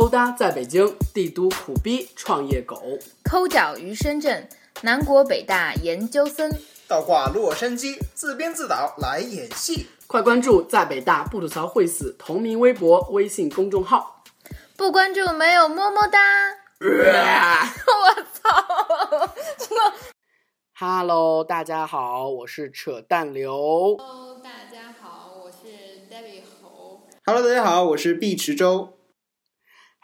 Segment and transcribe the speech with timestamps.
[0.00, 2.80] 勾搭在北京，帝都苦逼创业狗。
[3.24, 4.48] 抠脚于深圳，
[4.82, 6.48] 南国北大研究生。
[6.86, 9.88] 倒挂洛杉矶，自编自导来演戏。
[10.06, 14.22] 快关注在北大不吐槽会死同名微博、微信公众号。
[14.76, 16.20] 不关注没有么么哒。
[16.78, 19.34] 我操！
[19.58, 19.92] 真的。
[20.78, 23.96] Hello，大家好，我是扯淡刘。
[23.96, 25.66] Hello，大家好，我是
[26.08, 27.00] David 猴。
[27.26, 28.97] Hello，大家好，我是毕池洲。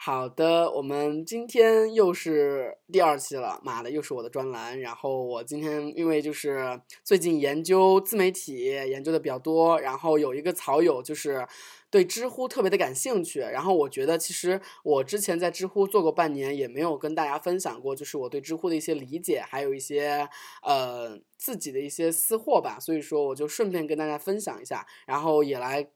[0.05, 4.79] 好的，我们今天又是第二期了，妈的，又是我的专栏。
[4.79, 11.47] 然后我今天因为就是最近研究自媒体研究的比较多，然后有一个草友就是
[11.89, 13.39] 对知乎特别的感兴趣。
[13.39, 20.29] 然后我觉得其实我之前在知乎做过半年，也没有跟大家分享过，就是我对知乎的一些理解，还有一些
[20.61, 22.77] 呃自己的一些私货吧。
[22.79, 25.87] 所以说我就顺便跟大家分享一下，然后也来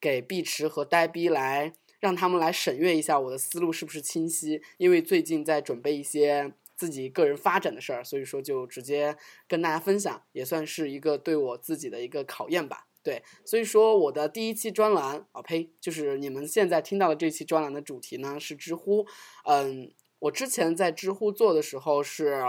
[0.00, 1.74] 给碧池和呆逼来。
[2.00, 12.86] 让他们来审阅一下我的思路是不是清晰，因为最近在准备一些自己个人发展的事儿，所以说就直接跟大家分享，也算是一个对我自己的一个考验吧。
[13.02, 19.06] 对，所以说我的第一期专栏啊呸，就是你们现在听到的这期专栏的主题呢是知乎。
[19.44, 22.42] 嗯，我之前在知乎做的时候是。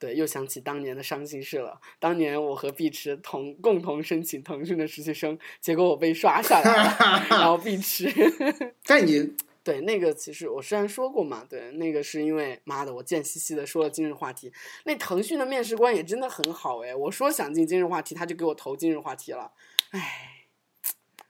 [0.00, 1.78] 对，又想起当年的伤心事了。
[1.98, 8.10] 当年我和碧池同共同申请腾讯的实习生，结果我被刷下来了， 然后碧池。
[8.86, 14.50] 但你对那个其实我虽然说过嘛，对那个是因为妈的我贱兮兮的说了今日话题。
[14.84, 19.52] 那腾讯的面试官也真的很好哎，我说想进今日话题，他就给我投今日话题了，
[19.90, 20.46] 唉，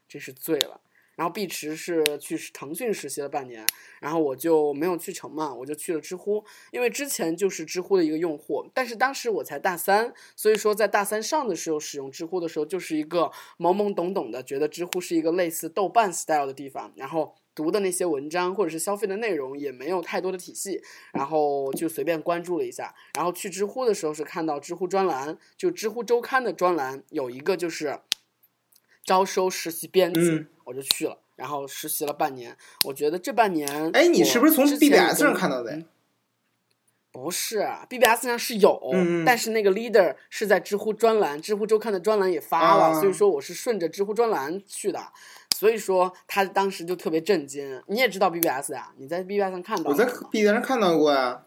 [0.08, 0.80] 真是醉了。
[1.20, 3.62] 然后碧池是去腾讯实习了半年，
[4.00, 20.80] 然后我就没有去成嘛，我就去了知乎，因为之前就是知乎的一个用户，但是当时我才大三，所以说在大三上的时候使用知乎的时候，就是一个懵懵懂懂的，觉得知乎是一个类似豆瓣 style 的地方，然后读的那些文章或者是消费的内容也没有太多的体系，
[21.12, 27.98] 然后就随便关注了一下，然后去知乎的时候是看到知乎专栏，就知乎周刊的专栏有一个就是。
[29.10, 32.56] 招收实习编辑，嗯我就去了，然后实习了半年。
[32.84, 35.72] 我觉得这半年，哎，你是不是从 BBS 上看到的？
[35.72, 35.84] 嗯
[37.12, 38.80] 不是，BBS 上是有，
[39.26, 45.00] 但是那个 leader 是在知乎专栏，知乎周刊的专栏也发了，啊所以说我是顺着知乎专栏去的，
[45.56, 47.82] 所以说他当时就特别震惊。
[47.88, 51.42] 你也知道 BBS 呀、你在 BBS 上看到我在 BBS 上看到过呀。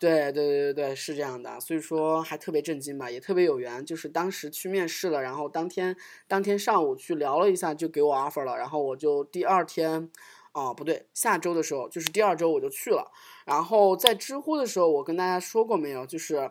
[0.00, 10.10] 对对对对对，是这样的，所以说还特别震惊吧，也特别有缘，就是当时去面试了，然后当天当天上午去聊了一下，就给我 offer 了，然后我就第二天，
[10.52, 13.10] 哦不对，下周的时候，就是第二周我就去了，
[13.44, 16.50] 然后在知乎的时候，我跟大家说过没有，就是。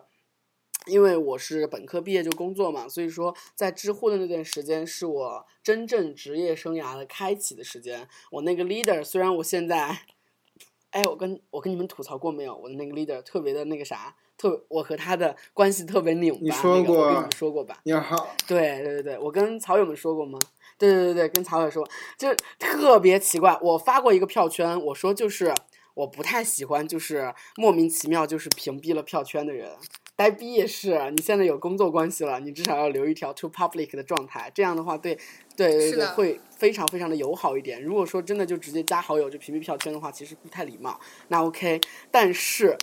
[0.86, 8.08] 因为我是本科毕业就工作嘛，所以说在知乎的那段时间是我真正职业生涯的开启的时间。
[8.30, 9.98] 我那个 leader 虽然我现在
[10.90, 12.56] 哎，我跟我跟你们吐槽过没有？
[12.56, 16.38] 我的那个 leader 特别的那个啥，特我和他的关系特别拧巴。
[16.40, 17.78] 你说那个我跟过你们说过吧？
[17.84, 20.38] 你好，对对对对，我跟草友们说过吗？
[20.78, 23.58] 对对对对，跟曹友说，就是特别奇怪。
[23.60, 25.52] 我发过一个票圈，我说就是
[25.94, 29.72] 我不太喜欢，就是莫名其妙就是屏蔽了票圈的人。
[30.18, 35.16] 呆逼也是，你现在有工作关系了，你至少要留一条 to public 的状态，这样的话对
[35.56, 37.80] 对对对会非常非常的友好一点。
[37.80, 40.98] 如果说真的就直接加好友就屏蔽票圈的话，其实不太礼貌。
[41.28, 41.80] 那 OK，
[42.10, 42.76] 但是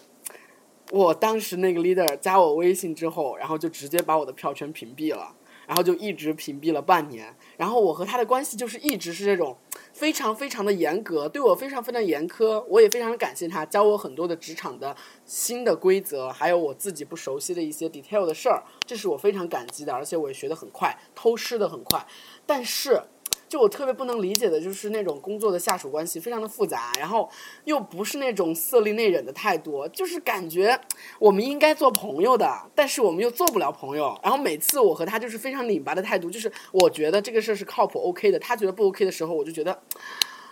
[0.92, 5.36] 我当时那个 leader 加我微信之后，然后就直接把我的票圈屏蔽了。
[5.68, 9.58] 然后就一直屏蔽了半年，然后我和他的关系就是一直是这种
[9.94, 14.96] 非常非常的严格，对我非常非常严苛，我也非常感谢他教我很多的职场的
[15.26, 22.06] 新的规则，还有我自己不熟悉的一些 detail 的事儿，这是我非常感激的，而且我也学得很快，偷师的很快，
[22.46, 23.02] 但是。
[23.48, 27.30] 就我特别不能理解的就是那种工作的下属关系非常的复杂，然后
[27.66, 30.80] 又不是那种色厉内荏的态度，就是感觉
[31.20, 34.20] 我们应该做朋友的，但是我们又做不了朋友。
[34.24, 39.80] 然后每次我和他就是非常拧巴的态度，就是我觉得这个事儿是靠谱 OK 的，他觉得不 OK 的时候，我就觉得，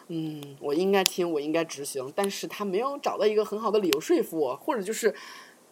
[0.09, 5.13] 嗯，我应该听，我应该执行，但是他没有找到一个很好的理由说服我，或者就是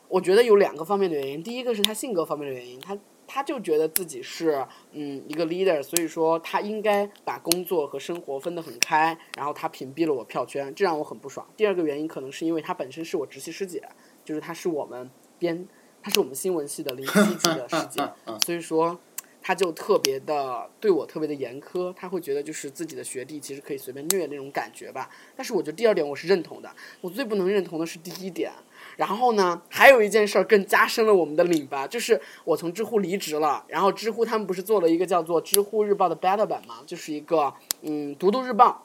[0.08, 2.98] 我觉得有两个方面的原因，第一个是他性格方面的原因，他。
[3.34, 11.48] 他就觉得自己是嗯一个 leader，所以说他应该把工作和生活分得很开，然后他屏蔽了我票圈，这让我很不爽。
[11.56, 13.82] 第二个原因可能是因为他本身是我直系师姐，
[14.26, 15.66] 就是她是我们编，
[16.04, 18.06] 她是我们新闻系的零七级的师姐，
[18.46, 19.00] 所以说
[19.42, 25.10] 他就特别的对我特别的严苛，他会觉得就是自己的学弟其实可以随便虐那种感觉吧。
[25.38, 26.70] 但是我觉得第二点我是认同的，
[27.00, 28.52] 我最不能认同的是第一点。
[28.98, 38.84] 然后呢，还有一件事儿更加深了我们的拧巴，就是我从知乎离职了，然后知乎他们不是做了一个叫做知乎日报的 beta 版吗，就是一个嗯读读日报。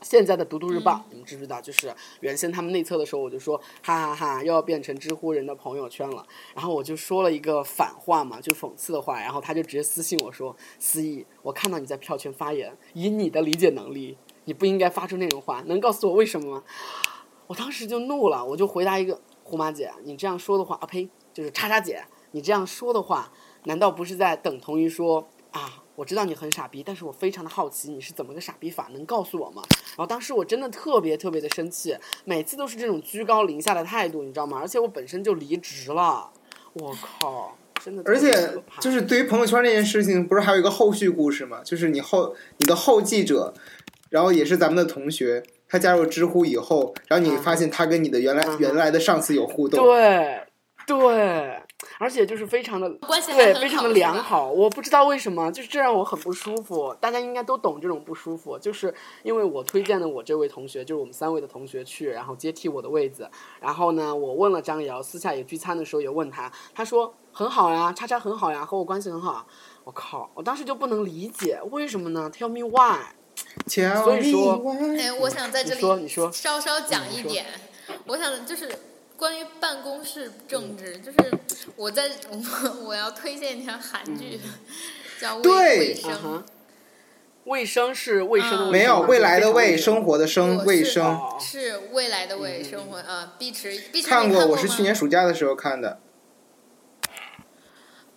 [0.00, 1.60] 现在的读读日报，你们知不知道？
[1.60, 6.26] 就是原先他们内测的时候，我就说哈哈哈，又要变成知乎人的朋友圈了。
[6.56, 16.64] 然后我就说了一个反话嘛，就讽刺的话，然后他就直接私信我说：“思义，我看到你在票圈发言，以你的理解能力，你不应该发出那种话，能告诉我为什么吗？”
[17.46, 23.32] 我当时就怒了，我就回答一个：“胡马姐，你这样说的话，啊呸，就是叉叉姐，你这样说的话，
[23.64, 29.62] 难道不是在等同于说啊？”我知道你很傻逼，但是我非常的好奇你是怎么个傻逼法，能告诉我吗？
[29.88, 31.94] 然后当时我真的特别特别的生气，
[32.24, 34.58] 每次都是这种居高临下的态度，你知道吗？
[34.58, 36.32] 而且我本身就离职了，
[36.72, 37.54] 我靠，
[37.84, 38.02] 真的。
[38.06, 38.32] 而且
[38.80, 41.60] 就是对于朋友圈那件事情，不是还有一个后续故事吗？
[41.62, 43.52] 就是你后你的后继者，
[44.08, 45.42] 然后也是咱们的同学，
[45.72, 50.46] 他加入知乎以后，然后你发现他跟你的原来原来的上司有互动，对
[50.86, 51.62] 对。
[51.98, 54.50] 而且就是非常的对，非常的良好。
[54.50, 56.94] 我不知道为什么，就是这让我很不舒服。
[57.00, 58.92] 大家应该都懂这种不舒服，就是
[59.22, 63.28] 因为我推荐了我这位同学，就是我们三位的同学去，然后接替我的位子。
[63.60, 69.46] 然后呢，我问了张瑶，私下也聚餐的时候也问他，他说很好呀，叉叉很好呀，和我关系很好。
[69.84, 73.21] 我靠，我当时就不能理解为什么呢？Tell me why。
[73.66, 74.62] 所以说，
[74.98, 77.46] 哎，我想在这里说，你说，稍稍讲一点，
[78.06, 78.68] 我想就是。
[79.14, 81.16] 关于办公室政治，就是
[81.76, 84.40] 我在我我要推荐一条韩剧，
[85.20, 86.12] 叫《卫生》。
[87.44, 91.20] 卫生是卫生的没有未来的卫生活的生卫生。
[91.40, 93.34] 是未来的卫生活啊！
[93.38, 96.00] 碧池碧池看过，我是去年暑假的时候看的。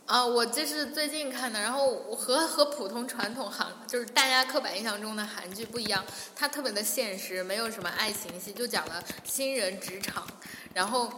[0.05, 6.03] 啊，我这是最近看的，然后和和普通传统韩就是大家刻板印象中的韩剧不一样，
[6.35, 10.25] 它特别的现实，没有什么爱情戏，就讲了新人职场，
[10.73, 11.11] 然后。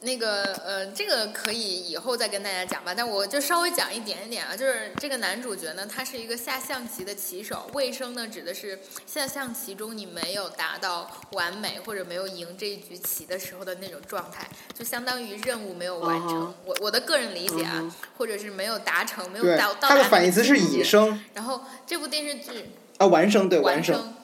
[0.00, 16.54] 那个呃，这个可以以后再跟大家讲吧，但我就稍微讲一点点啊，就是这个男主角呢，他是一个下象棋的棋手，卫生呢指的是下象棋中你没有达到完美或者没有赢这一局棋的时候的那种状态，就相当于任务没有完成。
[16.64, 19.88] 我我的个人理解啊，或者是没有达成，没有到到达。
[19.88, 21.20] 他的反义词是已生。
[21.34, 24.14] 然后这部电视剧啊，完生对完生。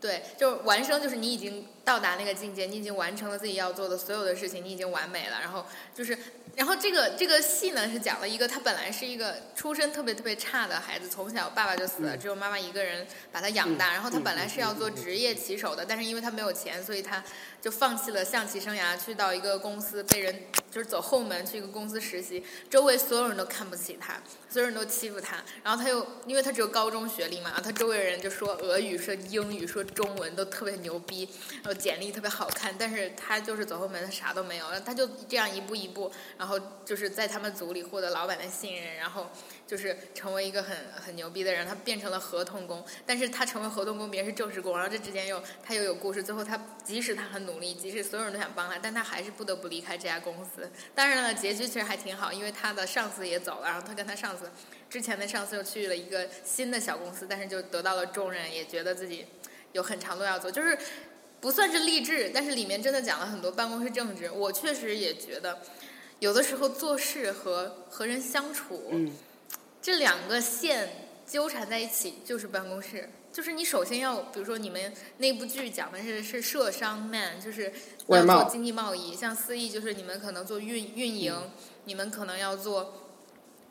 [0.00, 5.40] 对，就是完生，就是你已经到达那个境界，你已经完成了自己要做的所有的事情，你已经完美了。
[5.40, 5.64] 然后
[5.94, 6.18] 就是，
[6.54, 13.94] 然后这个这个戏呢是讲了一个他本来是一个出身特别特别差的孩子，从小爸爸就死了，只有妈妈一个人把他养大。
[13.94, 17.24] 然后他本来是要做职业棋手的，但是因为他没有钱，所以他
[17.62, 24.20] 就放弃了象棋生涯，去到一个公司被人就是走后门去一个公司实习，周围所有人都看不起他。
[24.50, 31.28] 所有人都欺负他，然后他又因为他只有高中学历嘛，他周围人就说俄语、说英语、说中文都特别牛逼，
[31.78, 39.30] 简历特别好看，但是他就是走后门，他啥都没有，他就这样一步一步，然后就是在他们组里获得老板的信任，然后
[39.66, 50.70] 就是成为一个很很牛逼的人，他变成了合同工，但是他成为合同工，别人是正式工，然后这之间又他又有故事，最后他即使他很努力，即使所有人都想帮他，但他还是不得不离开这家公司。
[50.94, 54.50] 当然了，结局其实还挺好，因为他的上司也走了，然后他跟他上司。
[54.90, 59.26] 之前的上司又去了一个新的小公司，但是就得到了重任，也觉得自己
[59.72, 60.78] 有很长路要走，就是
[61.40, 64.30] 不算是励志，但是里面真的讲了很多办公室政治。
[64.30, 65.58] 我确实也觉得，
[66.18, 68.92] 有的时候做事和和人相处，
[69.80, 73.08] 这两个线纠缠在一起就是办公室。
[73.32, 77.72] 就是你首先要，比如说你们那部剧讲的是是社商 man，就是
[78.08, 81.50] 要做经济贸易，像思义就是你们可能做运运营，
[81.84, 83.04] 你们可能要做。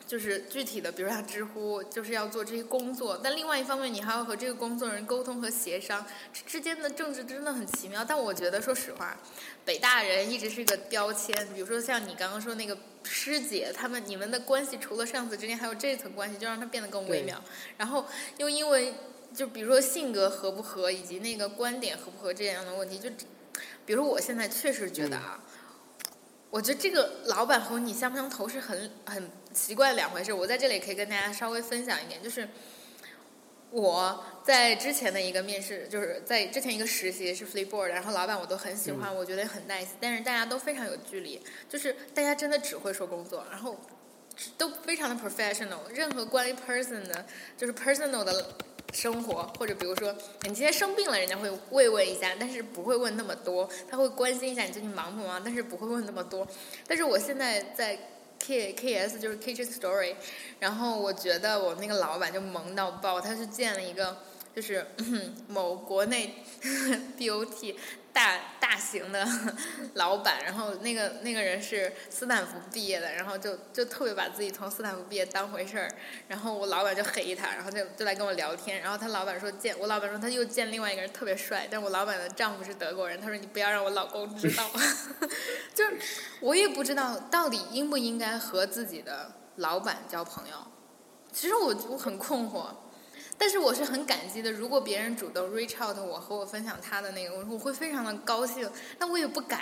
[0.08, 3.20] 就是具体的，比如像知乎，就是要做这些工作。
[3.22, 8.06] 但另外一方面，你还要和这个工作人沟通和协商，这之间的政治真的很奇妙。
[8.06, 9.18] 但我觉得，说实话，
[9.66, 11.36] 北大人一直是一个标签。
[11.54, 17.44] 比如说像你刚刚说那个师姐，他们你们的关系除了上司之间，还有这层关系，就让它变得更微妙。
[17.76, 18.06] 然后
[18.38, 18.94] 又因为，
[19.36, 23.10] 就比如说性格合不合，以及那个观点合不合这样的问题，就
[23.86, 25.38] 比如我现在确实觉得啊。
[26.50, 30.32] 我觉得这个老板和你相不相投是很很奇怪的两回事。
[30.32, 32.48] 我在这里可以跟大家稍微分享一点，就是
[33.72, 43.76] 我在之前的一个面试，就是在之前一个实习是 Flipboard，然后老板我都很喜欢，我觉得很 nice，但是大家都非常有距离，就是大家真的只会说工作，然后
[44.58, 47.26] 都非常的 professional，任何关于 person 的，
[47.58, 48.56] 就是 personal 的。
[48.94, 53.70] 生活，或者比如说你今天生病了，人家会慰问一下，但是不会问那么多。
[53.92, 56.48] 他会关心一下你最近忙不忙，但是不会问那么多。
[56.88, 58.00] 但是我现在在
[58.40, 60.16] K K S 就是 Kitchen Story，
[60.60, 64.18] 然后我觉得我那个老板就萌到爆，他是建了一个
[64.56, 64.86] 就是
[65.48, 66.34] 某国内
[67.18, 67.76] DOT
[68.14, 69.28] 大大型的
[69.94, 75.92] 老板，然后那个那个人是斯坦福毕业的，然后就就特别把自己从斯坦福毕业当回事儿，
[76.28, 84.68] 然后我老板就黑他，然后就就来跟我聊天，然后他老板说见我老板说他又见另外一个人特别帅，但我老板的丈夫是德国人，他说你不要让我老公知道，
[85.76, 85.98] 就是
[86.40, 90.56] 我也不知道到底应不应该和自己的老板交朋友，
[91.32, 92.68] 其实我我很困惑。
[93.38, 98.68] 但是我是很感激的，如果别人主动 reach out 我和我分享他的那个，我我会非常的高兴。
[99.00, 99.62] 那我也不敢，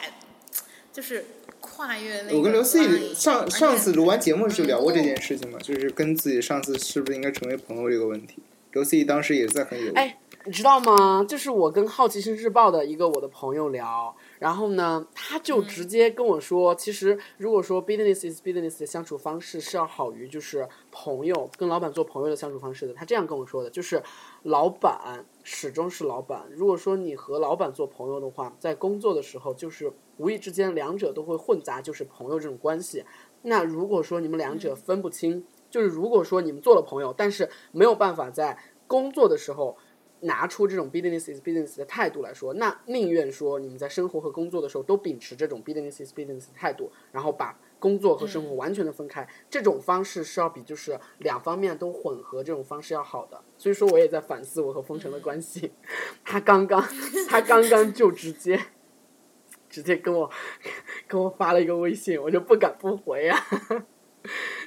[0.94, 1.26] 就是
[1.60, 2.38] 跨越那个。
[2.38, 8.38] 我跟刘思雨雨上上次录完节目就聊过这件事情嘛，就是跟自己上次是不是应该成为朋友这个问题。
[8.72, 9.94] 刘思雨当时也在很犹豫。
[9.94, 11.26] 哎，你知道吗？
[11.28, 14.16] 就是我跟《好奇心日报》的一个我的朋友聊。
[14.40, 22.94] 然后呢，他就直接跟我说，其实如果说 business is business 的相处方式是要好于就是朋友跟老板做朋友的相处方式的。
[22.94, 24.04] 他这样跟我说的，就是
[24.44, 26.48] 老板始终是老板。
[26.52, 33.06] 如果说你和老板做朋友的话，在工作的时候就是无意之间两者都会混杂，就是朋友这种关系。
[33.44, 39.78] 那如果说你们两者分不清，就是如果说你们做了朋友，但是没有办法在工作的时候。
[40.26, 53.40] 拿出这种 business is business 的态度来说，那宁愿说你们在生活和工作的时候都秉持这种 business is business 的态度，然后把工作和生活完全的分开，这种方式是要比就是两方面都混合这种方式要好的。
[53.58, 55.72] 所以说我也在反思我和封城的关系，
[56.26, 56.82] 他刚刚
[57.28, 58.60] 他刚刚就直接
[59.70, 60.30] 直接跟我
[61.08, 63.38] 跟我发了一个微信，我就不敢不回啊。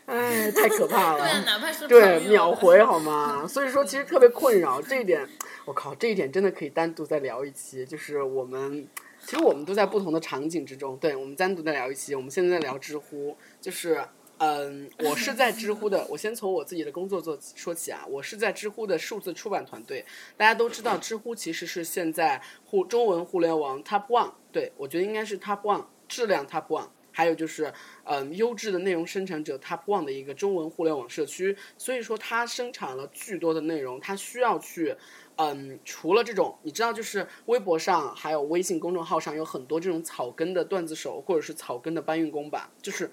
[0.08, 1.18] 哎，太可怕了！
[1.18, 3.44] 对，哪怕是对秒回好吗？
[3.46, 5.28] 所以说，其实特别困扰这一点。
[5.66, 7.84] 我靠，这一点真的可以单独再聊一期。
[7.84, 8.88] 就是我们，
[9.22, 10.96] 其实我们都在不同的场景之中。
[10.96, 12.14] 对，我们单独再聊一期。
[12.14, 14.02] 我们现在在聊知乎，就是
[14.38, 16.02] 嗯，我是在知乎的。
[16.08, 20.02] 我先从我自己的工作做说起啊，我是在知乎的数字出版团队。
[20.38, 24.32] 大家都知道，知乎其实是现在互中文互联网 top one。
[24.50, 26.88] 对我觉得应该是 top one，质量 top one。
[27.18, 34.94] 还有就是，嗯，优质的内容生产者 Top One 的一个中文互联网社区，所以说它生产了巨多的内容，它需要去，
[35.34, 43.10] 嗯，除了这种，你知道，就是微博上还有微信公众号上有很多这种草根的段子手或者是草根的搬运工吧，就是。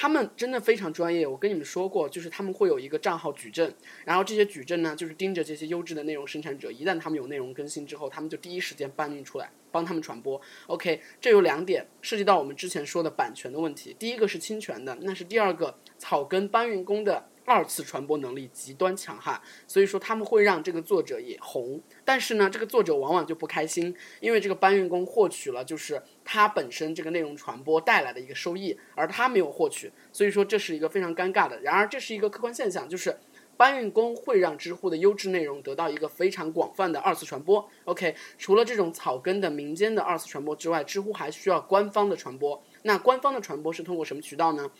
[0.00, 3.70] 他们真的非常专业，我跟你们说过，就是他们会有一个账号矩阵，
[4.06, 10.40] 然后这些矩阵呢，就是盯着这些优质的内容生产者，一旦他们有内容更新之后，他们就第一时间搬运出来，帮他们传播。
[10.68, 17.26] OK，这有两点涉及到我们之前说的版权的问题，第一个是侵权的，那是第二个草根搬运工的。
[17.46, 26.00] 二次传播能力极端强悍，所以说他们会让这个作者也红，但是呢，这个作者往往就不开心，因为这个搬运工获取了就是
[26.32, 31.60] 它本身这个内容传播带来的一个收益，而它没有获取，所以说这是一个非常尴尬的。
[31.60, 33.18] 然而这是一个客观现象，就是
[33.56, 37.68] 搬运工会让知乎的优质内容得到一个非常广泛的二次传播。
[37.84, 42.62] OK，除了这种草根的民间的二次传播之外，知乎还需要官方的传播。
[42.84, 44.70] 那官方的传播是通过什么渠道呢？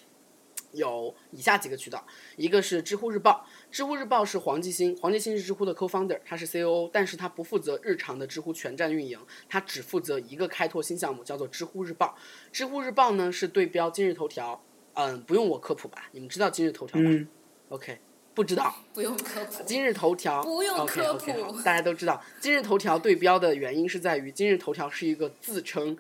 [0.73, 12.17] 有以下几个渠道，一个是知乎日报，知乎日报是黄继新，黄继新是知乎的 co-founder，他是 COO，但是他不负责日常的知乎全站运营，他只负责一个开拓新项目，叫做知乎日报。
[12.53, 14.63] 知乎日报呢是对标今日头条，
[14.95, 16.09] 嗯，不用我科普吧？
[16.13, 17.27] 你们知道今日头条吗
[17.71, 17.99] ？OK，
[18.35, 19.63] 不知道，不用科普。
[19.65, 25.97] 今日头条不用科普，大家都知道，今日头条对标的原因是在于今日头条是一个自称。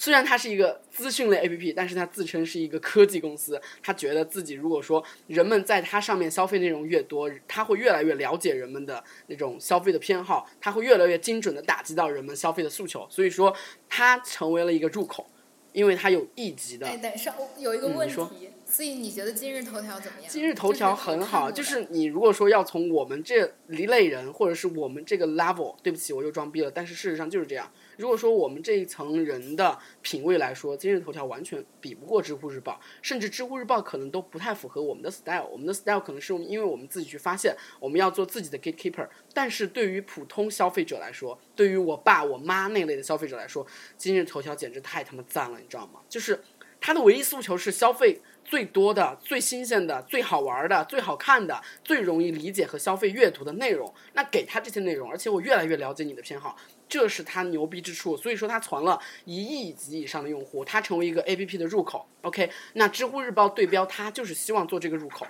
[0.00, 3.60] 虽然它是一个资讯类 APP，但是它自称是一个科技公司。
[3.82, 13.06] 他觉得自己如果说人们在它上面消费内容越多，他会越来越了解人们的那种消费的偏好，他会越来越精准的打击到人们消费的诉求。
[13.10, 13.54] 所以说，
[13.90, 15.26] 它成为了一个入口，
[15.74, 16.86] 因为它有一级的。
[16.86, 20.30] 哎，等下有一个问题，所以你觉得今日头条怎么样？
[20.30, 27.70] 今日头条很好，就是你如果说要从我们这一类人，或者是我们这个 level，对不起，我又装逼了，但是事实上就是这样。
[28.00, 35.46] 如果说我们这一层人的品味来说，今日头条完全比不过知乎日报，甚至知乎日报可能都不太符合我们的 style。
[35.52, 39.06] 我们的 style 可能是因为我们自己去发现，我们要做自己的 gatekeeper。
[39.34, 43.66] 但是对于普通消费者来说，对于我爸我妈那类的消费者来说，
[43.98, 46.00] 今日头条简直太他妈赞了，你知道吗？
[46.08, 46.40] 就是
[46.80, 48.18] 他的唯一诉求是消费。
[48.50, 56.56] 最多的、最新鲜的、最好玩的、最好看的、最容易理解和消费阅读的内容，那给他这些内容，而且我越来越了解你的偏好，
[56.88, 58.16] 这是他牛逼之处。
[58.16, 62.04] 所以说他攒了一亿级以上的用户，他成为一个 A P P 的入口。
[62.22, 65.28] OK，那知乎日报对标他就是希望做这个入口，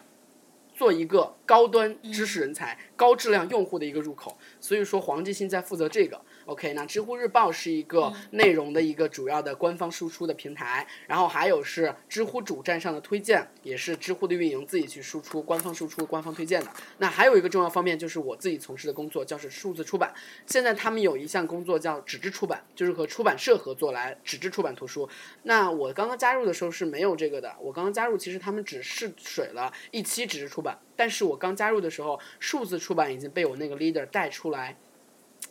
[0.73, 4.39] 做一个高端知识人才、高质量用户的一个入口。
[4.59, 6.19] 所以说黄继新在负责这个。
[6.51, 16.71] OK，那知乎日报是一个内容的一个主要的官方输出的平台，然后还有是知乎主站上的推荐，也是知乎的运营自己去输出、官方输出、官方推荐的。
[16.99, 20.13] 那还有一个重要方面就是我自己从事的工作，叫是数字出版。
[20.45, 25.09] 现在他们有一项工作叫纸质出版，就是和出版社合作来纸质出版图书。
[25.45, 34.77] 那我刚刚加入的时候是没有这个的，我刚刚加入其实他们只试水了一期纸质出版，但是我刚加入的时候，数字出版已经被我那个 leader 带出来。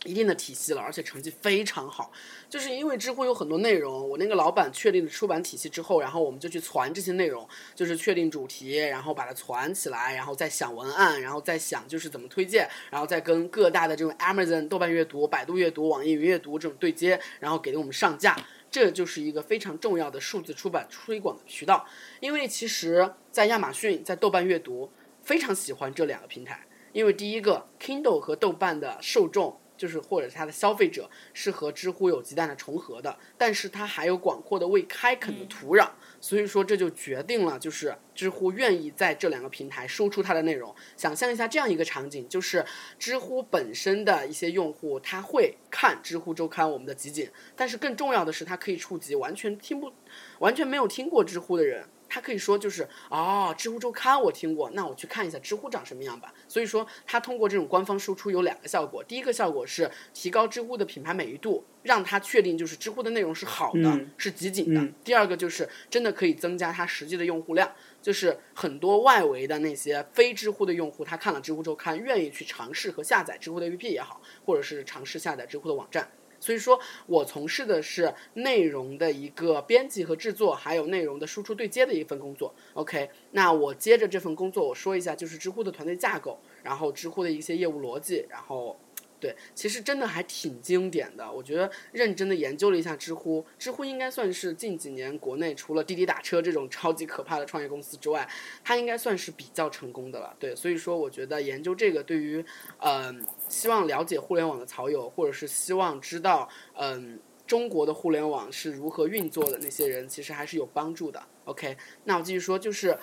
[0.05, 2.11] 一定的体系了，而且成绩非常好，
[2.49, 18.37] 就是因为知乎有很多内容，我那个老板确定了出版体系之后，然后我们就去传这些内容，就是确定主题，然后把它传起来，然后再想文案，然后再想就是怎么推荐，然后再跟各大的这种 Amazon、豆瓣阅读、百度阅读、网易云阅读这种对接，然后给我们上架，
[18.71, 21.85] 这就是一个非常重要的数字出版推广的渠道。
[22.21, 24.89] 因为其实，在亚马逊、在豆瓣阅读
[25.21, 29.59] 非常喜欢这两个平台，因为第一个 Kindle 和豆瓣的受众。
[29.79, 40.75] 就是或者它的消费者是和知乎有极大的重合的，但是它还有广阔的未开垦的土壤，所以说这就决定了，就是知乎愿意在这两个平台输出它的内容。
[40.97, 42.65] 想象一下这样一个场景，就是
[42.99, 49.93] 知乎本身的一些用户他会看知乎周刊我们的集锦，但是更重要的是，它可以触及完全听不、
[50.39, 51.85] 完全没有听过知乎的人。
[52.09, 56.33] 他可以说就是哦，知乎周刊我听过，那我去看一下知乎长什么样吧。
[56.47, 59.03] 所以说，他通过这种官方输出有两个效果。
[59.03, 64.85] 第一个效果是提高知乎的品牌美誉度，让他确定就是知乎的内容是好的，是集锦的。
[65.03, 76.09] 第二个就是真的可以增加他实际的用户量，就是很多外围的那些非知乎的用户，他看了知乎周刊，愿意去尝试和下载知乎的 APP 也好，或者是尝试下载知乎的网站。
[76.39, 82.53] 所以说我从事的是内容的一个编辑和制作，还有内容的输出对接的一份工作。
[82.73, 88.79] OK，那我接着这份工作，我说一下就是知乎的团队架构，然后知乎的一些业务逻辑，然后。
[89.19, 91.29] 对，其实真的还挺经典的。
[91.29, 98.27] 我觉得认真的研究了一下知乎，知乎应该算是近几年国内除了滴滴打车这种超级可怕的创业公司之外，
[98.63, 100.33] 它应该算是比较成功的了。
[100.39, 102.43] 对，所以说我觉得研究这个对于，
[102.77, 111.21] 嗯，希望了解互联网的草友，或者是希望知道，嗯，中国的互联网是如何运作的那些人，其实还是有帮助的。
[111.43, 112.97] OK，那我继续说，就是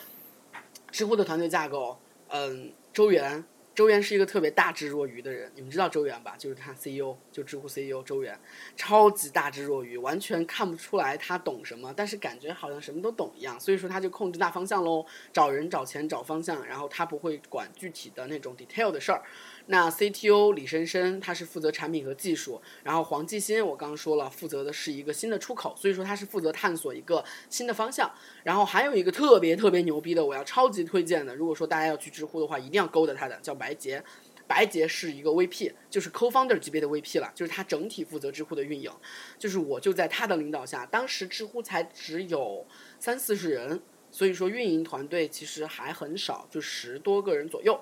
[0.91, 3.45] 知乎的团队架构，嗯，周源。
[3.77, 6.35] 周元是一个特别大智若愚的人，你们知道周元吧？
[6.39, 8.41] 就是他 CEO，就知乎 CEO 周元，
[8.75, 13.61] 超级大智若愚，完全看不出来他懂什么，但是感觉好像什么都懂一样。
[13.61, 19.23] 所以说他就控制大方向喽，找人、找钱、找方向，然后他不会管具体的那种 detail 的事儿。
[19.67, 28.11] 那 CTO 李深深他是负责产品和技术，然后黄继新我刚刚说了，负责的是一个新的出口，所以说他是负责探索一个新的方向。
[28.45, 34.03] 然后还有一个特别特别牛逼的，我要超级推荐的，如果说大家要去知乎的话，一定要勾搭他的，叫白洁。
[34.49, 38.89] 白洁是一个 VP，就是 Co-founder 级别的 VP 了，就是他整体负责知乎的运营。
[39.37, 42.65] 就是我就在他的领导下，当时知乎才只有
[43.01, 47.81] 三四十人，所以说运营团队其实还很少，就十多个人左右。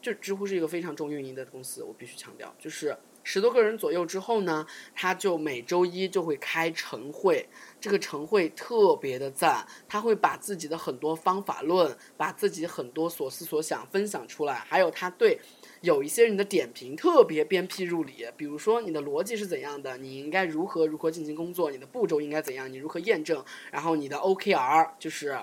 [0.00, 7.46] 就知乎是一个非常重运营的公司，我必须强调，就是十多个人左右之后呢，他就每周一就会开晨会，
[7.78, 15.38] 这个晨会特别的赞，他会把自己的很多方法论，把自己很多所思所想分享出来，还有他对
[15.82, 25.38] 有一些人的点评特别鞭辟入里，比如说你的逻辑是怎样的，你应该如何如何进行工作，你的步骤应该怎样，你如何验证，然后你的 OKR 就是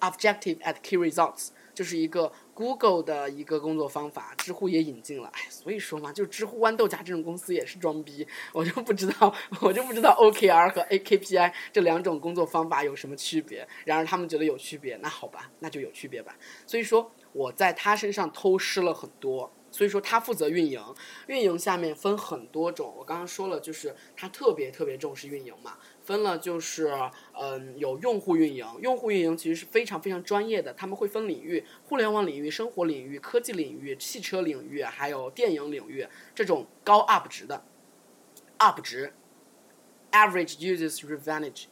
[0.00, 1.50] Objective at Key Results。
[1.72, 13.66] 就是一个 Google 的一个工作方法，知乎也引进了，哎，所以说嘛，就知乎豌豆荚这种公司也是装逼，我就不知道，我就不知道 OKR 和 AKPI 这两种工作方法有什么区别。
[13.86, 16.36] 然而他们觉得有区别，那好吧，那就有区别吧。
[16.66, 19.50] 所以说我在他身上偷师了很多。
[19.72, 20.82] 所以说他负责运营，
[21.28, 25.78] 运营下面分很多种，我刚刚说了，就是他特别特别重视运营嘛。
[26.10, 26.92] 分了就是，
[27.40, 37.62] 嗯，有用户运营，用户运营其实是非常非常专业的，他们会分领域，互联网领域、生活领域、科技领域、汽车领域，还有电影领域这种高 UP 值的
[38.58, 39.12] UP 值
[40.10, 41.66] ，Average Users Revenue，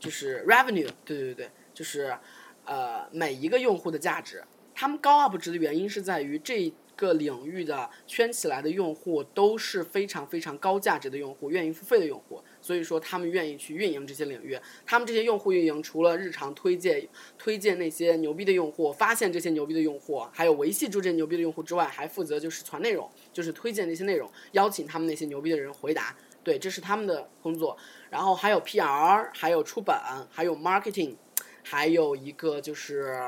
[0.00, 2.16] 就是 Revenue，对对对，就是
[2.64, 4.42] 呃每一个用户的价值，
[4.74, 6.72] 他们高 UP 值的原因是在于这。
[6.94, 14.58] 个领域的圈起来的用户都是非常非常高价值的用户，愿意付费的用户，所以说他们愿意去运营这些领域。
[14.86, 26.16] 他们这些用户运营，除了日常推荐推荐那些牛逼的用户，发现这些牛逼的用户，还有维系住这些牛逼的用户之外，还负责就是传内容，就是推荐那些内容，邀请他们那些牛逼的人回答。
[26.42, 27.76] 对，这是他们的工作。
[28.08, 31.16] 然后还有 PR，还有出版，还有 marketing，
[31.62, 33.20] 还有一个就是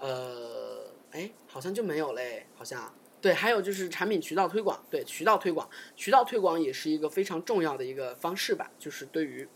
[0.00, 0.84] 呃。
[1.12, 2.92] 哎，好像就没有嘞，好像，
[3.26, 8.70] 对，还有就是产品渠道推广，对渠道推广，渠道推广也是一个非常重要的一个方式吧。
[8.78, 9.48] 就是对于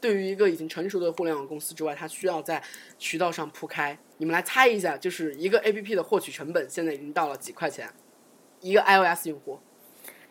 [0.00, 2.62] 对于一个已经成熟的互联网公司之外，它需要在
[2.96, 3.98] 渠道上铺开。
[4.18, 7.92] 你们来猜一下，就是一个 A P P 的获取成本现在已经到了几块钱？
[8.60, 9.58] 一个 iOS 用户，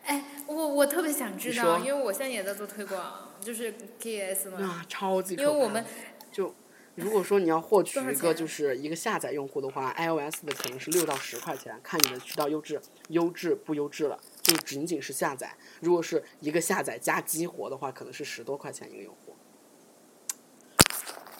[0.06, 5.34] 哎，我我特别想知道，因为我现在也在做推广，就是 KS 嘛，啊，超级。
[5.34, 5.84] 因为我们
[6.32, 6.54] 就
[6.96, 14.18] 如果说你要获取一个就是一个下载用户的话，iOS 的可能是六到十块钱，看你的渠道优质优质不优质了。
[14.40, 19.36] 就仅仅是下载，如果是一个下载加激活的话，可能是十多块钱一个用户。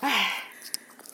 [0.00, 0.50] 唉，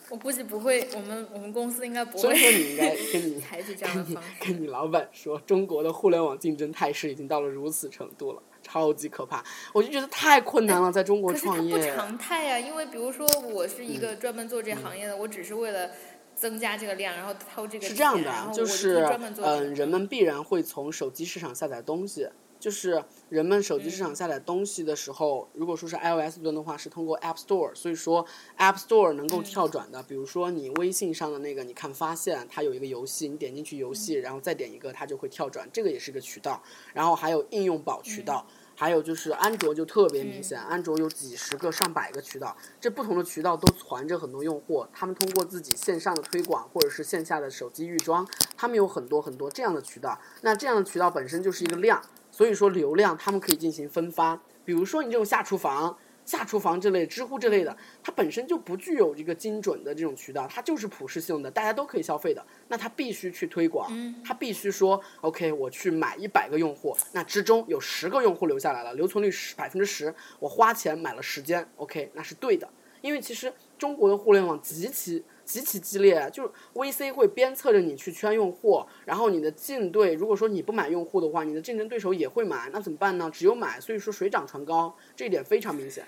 [0.09, 4.31] 我估计不会，我们我们公司应该不会所以说你应该跟你采取这样的跟你方式。
[4.45, 9.45] 跟你老板说，中国的互联网竞争态势已经到了如此程度了，超级可怕。
[9.75, 11.79] 我就觉得太困难了，在中国可是它不。
[11.79, 15.91] 常态呀、因为比如说我是一个专门做这行业的，我只是为了
[16.35, 19.05] 增加这个量，然后掏这个是这样的，就是
[19.43, 22.27] 嗯、人们必然会从手机市场下载东西。
[22.59, 28.25] 就是人们手机市嗯场下载东西的时候，如果说是 iOS 端的话，是通过 App Store，所以说
[28.57, 30.01] App Store 能够嗯跳转的。
[30.05, 36.63] 比如说你微信上的那个，你看发现它有一个游戏，你点进去游戏，嗯然后再点一个，它就会跳转，这个也是个渠道。
[36.95, 38.47] 然后还有应用宝渠道。
[38.73, 50.19] 嗯还有就是安卓就特别明显，安卓有几十个、上百个渠道，这不同的渠道都攒着很多用户，他们通过自己线上的推广或者是线下的手机预装，他们有很多很多这样的渠道。
[50.41, 54.41] 那这样的渠道本身就是一个量，所以说流量他们可以进行分发。
[54.65, 55.97] 比如说你这种下厨房、
[56.33, 62.42] 下厨房这类、知乎这类的，它本身就不具有一个精准的这种渠道，它就是普适性的，大家都可以消费的。
[62.68, 63.92] 那它必须去推广，
[64.25, 72.66] 它必须说 OK，我去买一百个用户，那之中有十个用户留下来了，留存率十百分之十，我花钱买了时间，OK，那是对的。
[73.03, 83.29] 因为其实中国的互联网极其极其激烈，就是 VC 会鞭策着你去圈用户，然后你的竞对，如果说你不买用户的话，你的竞争对手也会买，那怎么办呢？
[83.31, 86.07] 只有买，所以说水涨船高，这一点非常明显，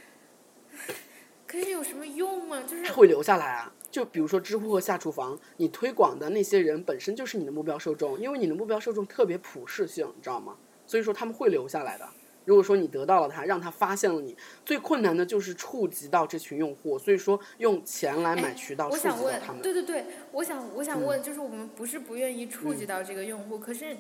[1.47, 2.63] 可是有什么用吗？
[2.67, 3.73] 就是它会留下来啊。
[3.91, 10.57] 就比如说知乎和下厨房，你推广的那些人本身就是你的目标受众，因为你的目标受众特别普适性，你知道吗？
[10.87, 12.05] 所以说他们会留下来的。
[12.45, 23.97] 如果说你得到了他，让他发现了你，最困难的就是触及到这群用户，所以说用钱来买渠道触及我想问到他们。，对对对，我想我想嗯问，就是我们不是不愿意触及到这个用户，可是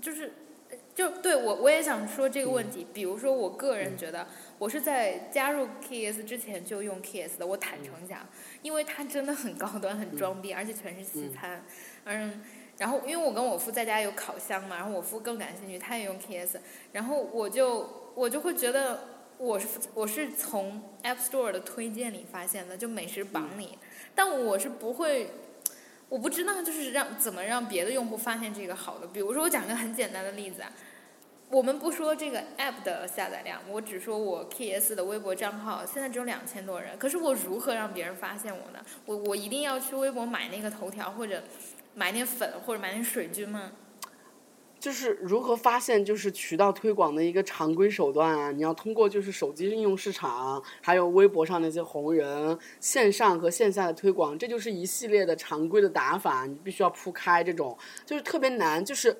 [0.00, 0.32] 就是
[0.94, 2.86] 就对我我也想说这个问嗯题。
[2.94, 4.26] 比如说，我个人觉得，
[4.62, 8.24] 我是在加入 KS 之前就用 KS 的，我坦诚讲，
[8.62, 11.64] 因为它真的很高端、很装逼，而且全是西餐，
[12.04, 12.40] 嗯。
[12.78, 16.58] 然后，因为我跟我夫在家有烤箱嘛，然后我夫更感兴趣，他也用 KS，
[16.92, 19.00] 然后我就我就会觉得
[19.36, 23.76] 我是我是从 App Store 的推荐里发现的，就美食榜里，
[24.14, 25.28] 但我是不会，
[26.08, 29.08] 我不知道就是让怎么让别的用户发现这个好的。
[29.08, 30.72] 比如说，我讲个很简单的例子啊，
[31.52, 38.78] 我们不说这个 App 的下载量，我只说我 KS 的微博账号现在只有两千多人，可是我如何让别人发现我呢？
[39.04, 41.42] 我我一定要去微博买那个头条或者
[41.94, 43.70] 买点粉或者买点水军吗？
[44.80, 48.50] 就是如何发现就是渠道推广的一个常规手段啊！
[48.50, 59.14] 你要通过就是手机应用市场，还有微博上那些红人，线上和线下的推广，这就是一系列的常规的打法，你必须要铺开这种，就是特别难，就是。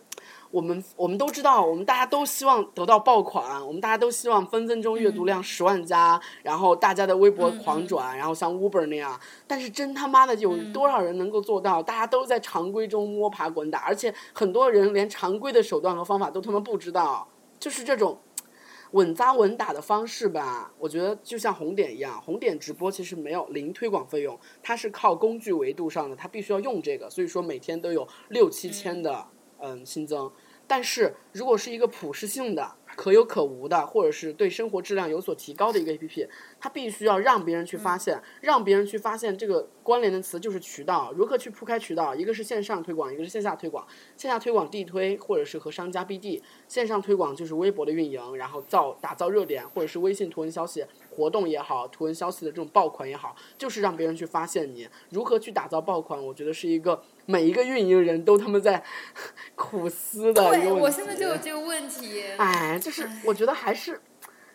[0.50, 9.18] 我们我们都知道，我们大家都希望得到爆款，我们大家都希望分分钟阅读量十万加，然后大家的微博狂转，然后像 Uber 那样。
[9.46, 11.82] 但是真他妈的有多少人能够做到？
[11.82, 18.18] 大家都在常规中摸爬滚打，而且很多人连常规的手段和方法都他妈不知道，就是这种。
[18.92, 29.26] 稳扎稳打的方式吧，我觉得就像红点一样，红点直播其实没有零推广费用，它是靠工具维度上的，它必须要用这个，所以说每天都有六七千的
[29.62, 30.31] 嗯新增。
[30.66, 36.29] 但是如果是一个普适性的、可有可无的，或者是对生活质量有所提高的一个 APP，
[36.61, 42.14] 它必须要让别人去发现，让别人去发现这个关联的词就是渠道，如何去铺开渠道？
[42.14, 43.87] 一个是线上推广，一个是线下推广。
[44.16, 54.87] 线下推广地推，或者是和商家 BD；线上推广就是微博的运营，然后造打造热点，或者是微信图文消息活动也好，图文消息的这种爆款也好，就是让别人去发现你。
[55.11, 56.22] 如何去打造爆款？
[56.25, 58.82] 我觉得是一个每一个运营人都他们在
[59.54, 62.22] 苦思的对，我现在就有这个问题。
[62.37, 64.00] 哎，就是我觉得还是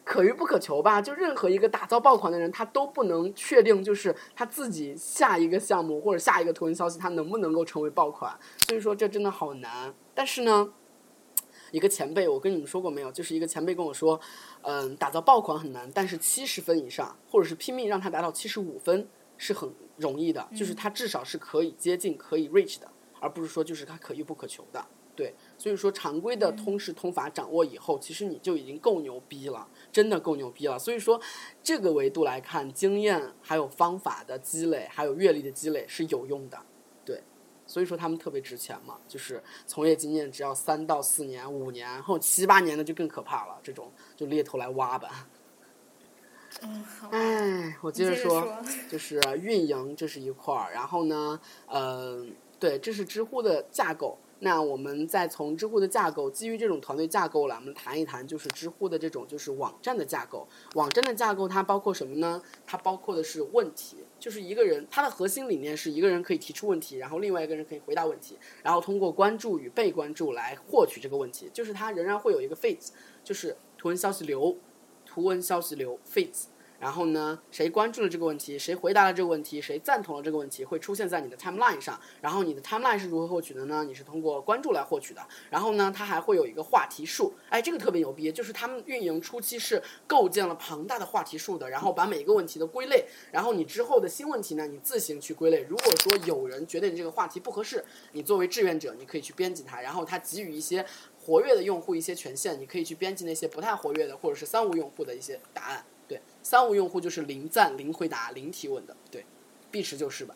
[0.04, 1.02] 可遇不可求吧。
[1.02, 8.38] 就任何一个打造爆款的人，他都不能确定，就是他自己下一个项目或者下一个图文消息，他能不能够成为爆款。
[8.68, 9.94] 所以说这真的好难。
[10.14, 10.74] 但是呢。
[11.72, 13.12] 一个前辈，我跟你们说过没有？
[13.12, 14.18] 就是一个前辈跟我说，
[14.62, 19.06] 嗯，打造爆款很难，但是七十分以上，或者是拼命让他达到七十五分
[19.38, 24.86] 是很容易的，就是它至少是可以接近、可以 reach 的，而不是说就是它可遇不可求的。
[25.16, 30.78] 对，所以说常规的通识通法掌握以后，其实你就已经够牛逼了，真的够牛逼了。
[30.78, 31.20] 所以说
[31.64, 36.60] 这个维度来看，经验还有方法的积累，还有阅历的积累是有用的，
[37.04, 37.24] 对。
[37.66, 45.28] 所以说他们特别值钱嘛，就是从业经验只要三到四年、五年后七八年的就更可怕了，这种就猎头来挖吧。
[46.64, 47.10] 嗯，好。
[47.12, 48.58] 哎，我接着说，
[48.90, 54.18] 就是运营这是一块儿，然后呢，嗯，对，这是知乎的架构。
[54.40, 60.48] 那我们再从知乎的架构，基于这种团队架构来，我们谈一谈，就是知乎的这种就是网站的架构。
[60.76, 62.40] 网站的架构它包括什么呢？
[62.64, 71.50] 它包括的是问题，就是一个人它的核心理念是一个人可以提出问题，然后另外一个人可以回答问题，然后通过关注与被关注来获取这个问题。
[71.52, 72.78] 就是它仍然会有一个 feed，
[73.24, 74.56] 就是图文消息流，
[75.18, 76.44] 图文消息流 feeds。
[76.80, 82.00] 然后呢，谁关注了这个问题，谁回答了这个问题，谁赞同了这个问题，会出现在你的 timeline 上。
[82.22, 83.84] 然后你的 timeline 是如何获取的呢？
[83.84, 85.28] 你是通过关注来获取的。
[85.50, 87.34] 然后呢，它还会有一个话题树。
[87.50, 93.06] 哎，这个特别牛逼，就是他们运营初期是构建了庞大的话题树的，然后把每一个问题都归类。
[93.32, 95.66] 然后你之后的新问题呢，你自行去归类。
[95.68, 99.82] 如果说有人觉得你这个话题不合适，你作为志愿者，你可以去编辑它。
[99.82, 100.86] 然后它给予一些
[101.28, 105.84] 活跃的用户一些权限，你可以去编辑那些不太活跃的或者是三无用户的一些答案。
[106.08, 108.96] 对，三无用户就是零赞、零回答、零提问的。
[109.12, 109.26] 对，
[109.70, 110.36] 碧池就是吧？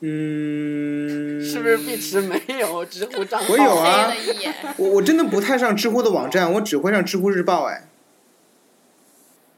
[0.00, 3.52] 嗯，是不是碧池没有知乎账号？
[3.52, 4.12] 我有啊，
[4.78, 7.66] 我我真的不太上知乎的网站，我只会上知乎日报。
[7.66, 7.88] 哎，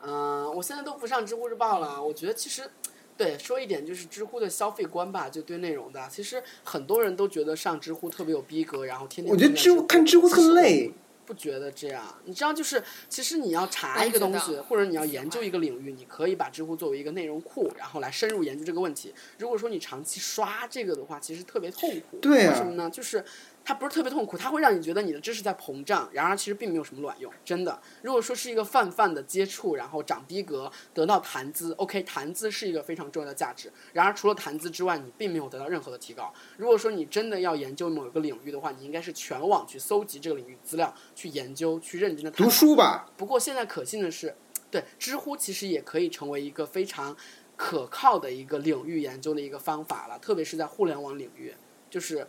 [0.03, 2.03] 嗯，我现在都不上知乎日报了。
[2.03, 2.69] 我觉得其实，
[3.17, 9.33] 对，说一点就是知乎的消费观吧，就对内容的，其实很多人都觉得上知乎特别有逼格，然后天天。
[9.33, 10.93] 我觉得知乎看知乎特累。
[11.27, 12.05] 不觉得这样？
[12.27, 19.15] 你知道，就是其实你要查一个东西，或者你要研究一个领域，你可以把知乎作为一个内容库，然后来深入研究这个问题。
[19.39, 22.19] 如果说你长期刷这个的话，其实特别痛苦。
[22.19, 22.91] 对为什么呢？
[22.91, 23.25] 就是。
[23.65, 27.81] 它不是特别痛苦，它会让你觉得你的知识在膨胀，然而其实并没有什么卵用，真的。
[28.03, 33.73] 如果说是一个泛泛的接触，然后长逼格，得到谈资，OK，谈资是一个非常重要的价值。
[33.95, 36.31] 然而除了谈资之外，你并没有得到任何的提高。
[36.59, 43.07] 如果说你真的要研究某一个领域的话，你应该是全网去搜集这个领域资料，去研究，去认真的读书吧。
[43.17, 44.37] 不过现在可信的是，
[44.71, 47.17] 对知乎其实也可以成为一个非常
[47.57, 51.55] 可靠的一个领域研究的一个方法了，特别是在互联网领域，
[51.89, 52.29] 就是。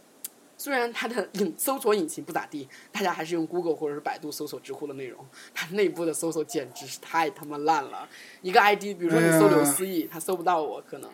[0.58, 5.26] 虽然它的引搜索引擎不咋地，大家还是用 Google 或者是百度搜索知乎的内容。
[5.54, 8.08] 它内部的搜索简直是太他妈烂了。
[8.42, 11.10] 一个 ID，比如说你搜刘思义，他搜不到我，可能。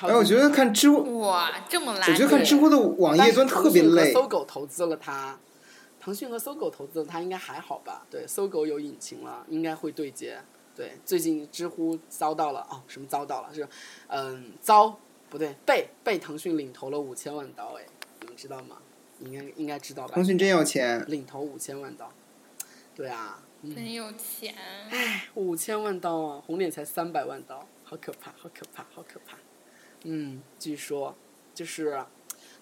[0.00, 2.10] 哎，我觉得看知乎哇这么烂。
[2.10, 4.14] 我觉得看知乎的网页端特别累。
[4.14, 5.38] 搜狗投资了它，
[6.00, 8.06] 腾讯和搜狗投资了它应该还好吧？
[8.10, 10.40] 对，搜狗有引擎了，应该会对接。
[10.74, 13.52] 对，最近知乎遭到了哦，什么遭到了？
[13.52, 13.68] 是
[14.06, 14.98] 嗯，遭
[15.28, 17.84] 不对，被被腾讯领投了五千万刀哎。
[18.34, 18.78] 知道吗？
[19.20, 20.14] 应该应该知道吧。
[20.14, 22.12] 腾讯真有钱，领头五千万刀，
[22.94, 24.54] 对啊，真有钱。
[24.90, 29.38] 唉，五千万刀啊，红脸才三百万刀，好可怕，好可怕，好可怕。
[30.02, 31.16] 嗯，据说
[31.54, 32.04] 就是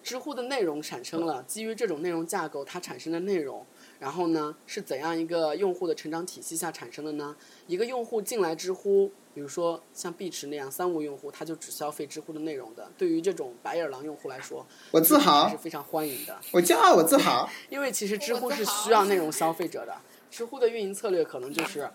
[0.03, 3.65] 知乎的内容产生了，基于这种内容架构，它产生的内容，
[3.99, 7.35] 然后呢是怎样一个用户的成长体系下产生的呢？
[7.67, 9.11] 一个用户进来知乎。
[9.35, 12.87] 比如说像碧池那样三无用户，他就只消费知乎的内容的。
[12.95, 16.37] 对于这种白眼狼用户来说，我自豪是非常欢迎的。
[16.51, 17.49] 我骄傲，我自豪。
[17.69, 19.97] 因为其实知乎是需要内容消费者的，
[20.29, 21.89] 知乎的运营策略可能就是。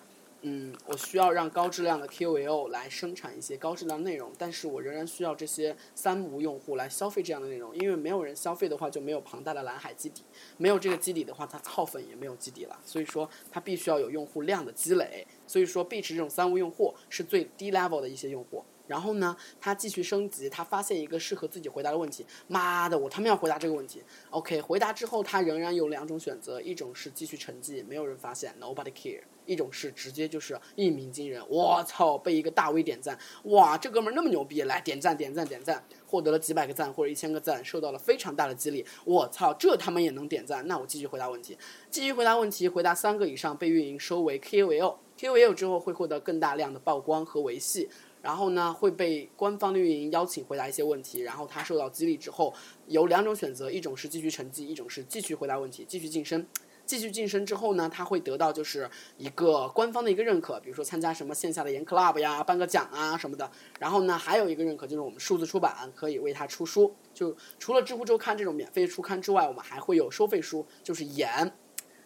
[0.51, 10.23] 嗯，我需要让高质量的 KOL 来生产一些高质量内容，但是我仍然需要这些三无用户来消费这样的内容，因为没有人消费的话，就没有庞大的蓝海基底，
[10.57, 18.65] 没有这个基底的话，它操粉也没有基底了，所以说它必须要有用户量的积累，所以说 B 池这种三无用户是最低 level 的一些用户。
[18.87, 22.25] 然后呢，他继续升级，他发现一个适合自己回答的问题。
[22.47, 24.03] 妈的，我他妈要回答这个问题。
[24.31, 31.43] OK，回答之后，他仍然有两种选择：一种是继续沉寂，没有人发现，Nobody care；一种是直接就是一鸣惊人。
[31.49, 38.85] 我操，被一个大 V 点赞，哇，这哥们儿那么牛逼，来点赞点赞点赞，获得了几百个赞或者一千个赞，受到了非常大的激励。
[39.05, 40.65] 我操，这他妈也能点赞？
[40.69, 41.57] 那我继续回答问题，
[41.91, 47.89] 继续回答问题，回答三个以上被运营收为 KOL，KOL 之后会获得更大量的曝光和维系。
[48.21, 52.53] 然后呢，会被官方的运营邀请回答一些问题，然后他受到激励之后，
[52.89, 56.45] 有两种选择，一种是继续成绩，一种是继续回答问题，继续晋升。
[56.89, 63.49] 继续晋升之后呢，他会得到就是一个官方的一个认可，比如说参加什么线下的研 club 呀，颁个奖啊什么的。
[63.79, 71.53] 然后呢，还有一个认可就是我们数字出版可以为他出书，就除了知乎周刊这种免费出刊之外，我们还会有收费书，就是研。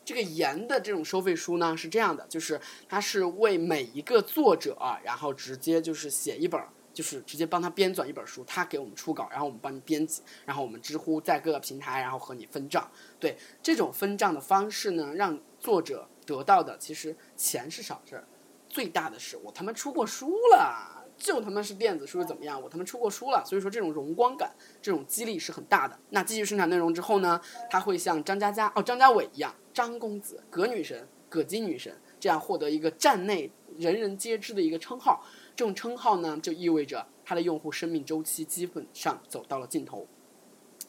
[0.05, 6.61] 这个研的这种收费书呢是这样的，就是它是为每一个作者，然后直接就是写一本
[6.92, 12.90] 就是直接帮他编纂一本书，他给我们出稿，然后我们帮你编辑，然后我们知乎在各个平台，然后和你分账。
[13.18, 18.24] 对这种分账的方式呢，让作者得到的其实钱是小事儿，
[18.68, 22.61] 最大的是我他妈出过书了，就他妈是电子书怎么样？
[22.61, 25.98] 我他妈出过书了，所以说这种荣光感、这种激励是很大的。
[26.11, 35.24] 那继续生产内容之后呢，他会像张嘉佳哦张家伟一样，张公子、葛女神、葛金女神这样获得一个站内人人皆知的一个称号。
[35.62, 40.05] 这种称号呢，就意味着它的用户生命周期基本上走到了尽头。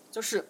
[0.10, 0.50] 就是，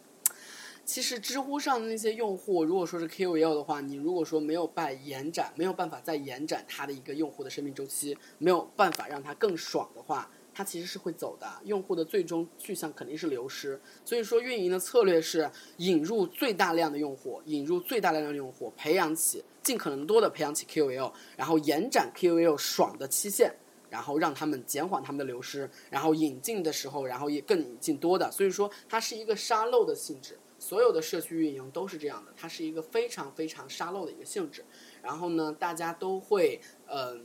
[0.85, 11.45] 其实知乎上的那些用户，如果说是 KOL 的话，你如果说没有办延展，没有办法再延展它的一个用户的生命周期，没有办法让它更爽的话，它其实是会走的。
[11.65, 13.77] 用户的最终去向肯定是流失。
[14.05, 23.53] 所以说，运营的策略是引入最大量的用户，引入最大量的用户，培养起尽可能多的培养起 KOL，然后延展 KOL 爽的期限。
[23.93, 30.39] 然后让他们减缓他们的流失，然后引进的时候，然后也更引进多的，所以说它是一个沙漏的性质。
[30.57, 34.65] 所有的社区运营都是这样的，它是一个非常非常沙漏的一个性质。
[35.03, 37.23] 然后呢，大家都会，嗯、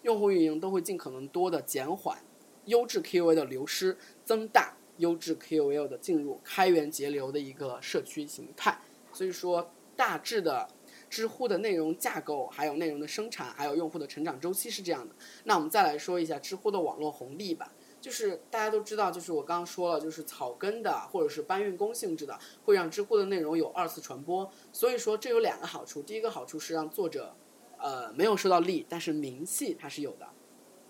[0.00, 2.16] 用户运营都会尽可能多的减缓
[2.64, 8.80] 优质 KOL 的流失，增大优质 KOL 的进入，开源节流的一个社区形态。
[9.12, 10.66] 所以说，大致的
[11.10, 15.14] 知乎的内容架构，还有内容的生产，还有用户的成长周期是这样的。
[15.44, 17.70] 那我们再来说一下知乎的网络红利吧。
[18.00, 24.50] 就是大家都知道，就是我刚刚说了，就是草根的或者是搬运工性质的，会让知乎的内容有二次传播。
[24.72, 27.34] 所以说这有两个好处，第一个好处是让作者，
[27.76, 30.26] 呃，没有收到利，但是名气它是有的。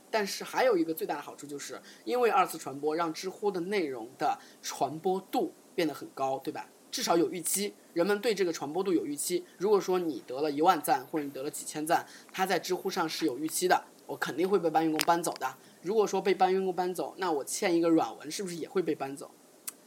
[0.09, 6.69] 但是还有一个最大的好处，就是因为二次传播，让知乎的内容的传播度变得很高，对吧？
[6.93, 9.45] 至少有预期，人们对这个传播度有预期。
[9.59, 15.55] 如果说你得了一万赞，或者你得了几千赞，它在知乎上是有预期的，我肯定会被搬运工搬走的。
[15.83, 19.31] 如果说被搬运工搬走，那我欠一个软文是不是也会被搬走？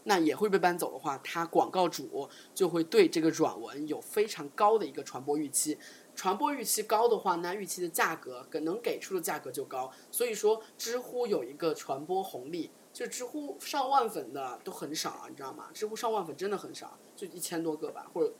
[0.05, 5.77] 那也会被搬走的话，它广告主就会对这个软文有非常高的一个传播预期。
[6.13, 9.89] 传播预期高的话，那预期的价格跟能给出的价格就高。
[10.11, 15.69] 所以说，知乎有一个传播红利，就知乎上万粉的都很少，你知道吗？
[15.73, 18.31] 知乎上万粉真的很少，就一千多个吧，或者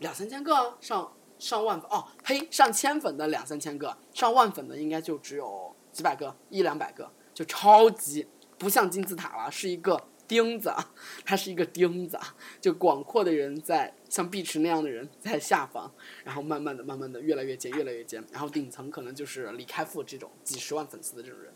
[0.00, 8.26] 两三千个啊上上万粉哦，呸，上千粉的两三千个，上万粉的应该就只有几百个，一两百个，就超级
[8.58, 10.92] 不像金字塔了，是一个钉子啊，
[11.24, 15.88] 它是一个钉子啊，就广阔的人在像碧池那样的人在下方，
[16.24, 21.54] 然后慢慢的、慢慢的越来越尖、越来越尖，然后顶层可能就是李开复这种几十万粉丝的这种人。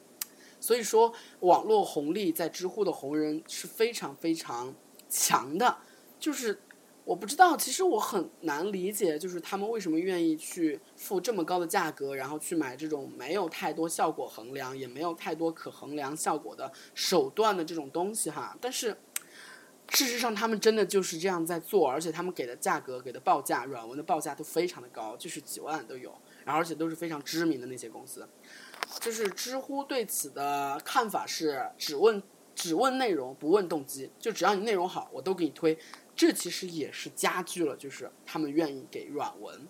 [0.66, 4.74] 所以说，网络红利在知乎的红人是非常非常
[5.09, 5.76] 强的，
[6.18, 6.61] 就是
[7.05, 18.59] 我不知道，其实我很难理解，就是他们为什么愿意去付这么高的价格，然后去买这种没有太多效果衡量，也没有太多可衡量效果的手段的这种东西哈。
[18.61, 18.96] 但是
[19.90, 26.12] 事实上，他们真的就是这样在做，而且他们给的价格、给的报价、软文的报价都非常的高，就是几万都有，
[26.44, 28.29] 然后而且都是非常知名的那些公司。
[29.01, 32.23] 就是知乎对此的看法是只问
[32.55, 35.77] 只问内容不问动机，就只要你内容好，我都给你推。
[36.15, 39.67] 这其实也是加剧了，就是他们愿意给软文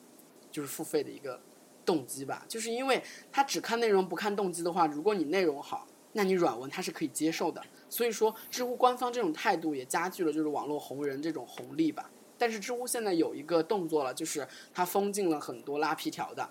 [0.51, 1.40] 就是付费的一个
[1.85, 2.45] 动机吧。
[2.49, 7.61] 就是因为他只看内容不看动机的话，如果你内容好，那你软文它是可以接受的。
[7.90, 12.11] 所以说，知乎官方这种态度也加剧了就是网络红人这种红利吧。
[12.38, 16.49] 但是知乎现在有一个动作了，就是它封禁了很多拉皮条的，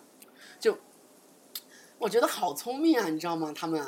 [0.59, 0.77] 就
[1.97, 3.51] 我觉得好聪明啊，你知道吗？
[3.55, 3.83] 他们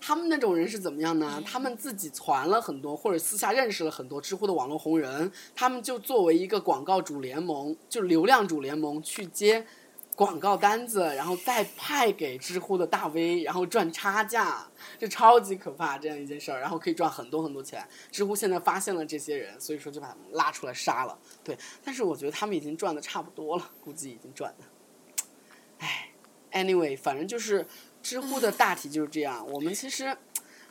[0.00, 1.40] 他们那种人是怎么样呢？
[1.46, 9.64] 他们自己传了很多，或者私下认识了很多知乎的网络红人，他们就作为一个广告主联盟，就流量主联盟去接
[10.16, 14.66] 广告单子，然后再派给知乎的大 V，然后赚差价，
[14.98, 17.86] 这超级可怕这样一件事儿，然后可以赚很多很多钱。
[18.10, 21.16] 知乎现在发现了这些人，所以说就把他们拉出来杀了。
[21.44, 24.64] 对，但是我觉得他们已经赚的差不多了，估计已经赚的。
[25.78, 26.09] 唉。
[26.52, 27.66] Anyway，反正就是
[28.02, 29.46] 知乎的大体就是这样。
[29.50, 30.16] 我们其实，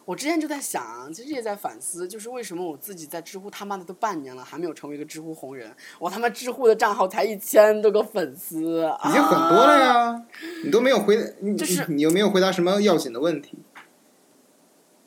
[0.06, 5.72] 我之前就在想，其实也在反思，就是为什么我自己在知乎他妈的都半年了，还没有成为一个知乎红人。
[6.00, 8.60] 我他妈知乎的账号才一千多个粉丝，
[9.06, 10.26] 已经很多了呀，
[10.63, 13.60] 你都没有回，你就是你又没有回答什么要紧的问题。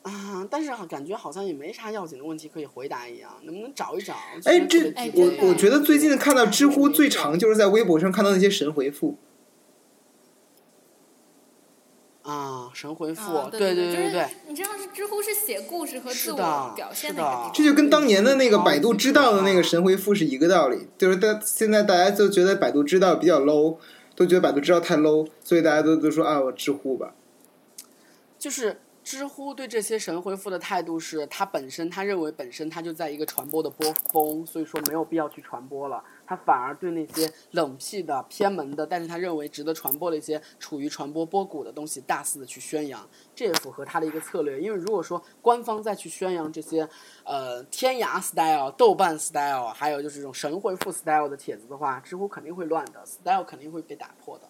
[0.02, 0.44] 啊！
[0.50, 4.14] 但是好感觉好像也没啥要紧的问题可以回答一样，能不能找一找？
[4.44, 9.16] 哎，这哎我我觉得最近看到知乎最长就是在微博上看到那些神回复，
[12.22, 17.50] 啊，神回复，啊，对对对对就是，你知道是知乎是写故事和自我表现是的。
[17.52, 23.76] 这就跟当年的那个百度知道的那个神回复是一个道理，就是大现在大家就觉得百度知道比较 low，
[24.14, 27.14] 都觉得百度知道太 low，所以大家都都说啊我知乎吧。
[28.38, 28.80] 就是
[29.12, 36.02] 知乎对这些神回复的态度是，他本身他认为本身他就在一个传播的波峰，所以说没有必要去传播了。
[36.26, 44.58] 他反而对那些冷僻的、偏门的，但是他认为值得传播的一些处于传播波谷的东西，大肆的去宣扬，这也符合他的一个策略。
[44.58, 46.88] 因为如果说官方再去宣扬这些，
[47.24, 54.48] 呃，天涯 style、豆瓣 style，还有就是这种神回复 style 的帖子的话，知乎肯定会乱的，style 肯定会被打破的。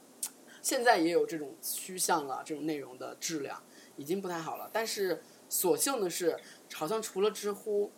[0.60, 3.60] 现在也有这种趋向了，这种内容的质量
[4.03, 4.68] 已经不太好了。
[4.72, 6.36] 但是所幸的是，
[6.74, 7.92] 好像除了知乎，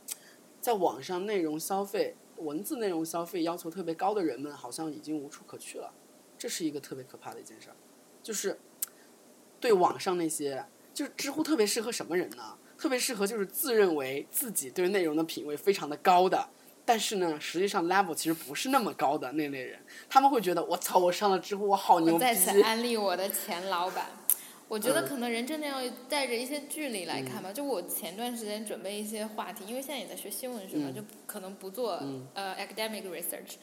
[0.61, 2.14] 在网上内容消费。
[2.38, 5.94] 文字内容消费要求特别高的人们，好像已经无处可去了，
[6.36, 7.76] 这是一个特别可怕的一件事儿。
[8.24, 8.59] 就是
[9.61, 12.59] 对网上那些，就是知乎特别适合什么人呢？
[12.76, 16.48] 特别适合就是自认为自己对内容的品味非常的高的，
[16.84, 19.78] 但是呢，实际上 level 其实不是那么高的那类人。
[20.11, 22.20] 他们会觉得我操，我上了知乎，我好牛逼！
[22.20, 24.07] 再次安利我的前老板。
[24.74, 27.52] 我觉得可能人真的要带着一些距离来看吧。
[27.52, 32.02] 就我前段时间准备一些话题，因为现在也在学新闻学嘛，就可能不做
[32.34, 33.54] 呃 academic research。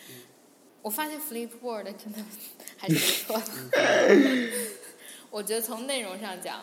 [0.81, 2.23] 我发现 Flipboard 真的
[2.77, 3.77] 还是不错的。
[5.29, 6.61] 我觉得从内容上讲，